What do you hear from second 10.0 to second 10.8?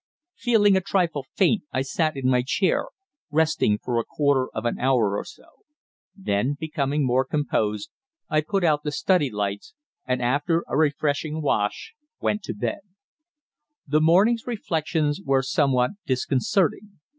and after a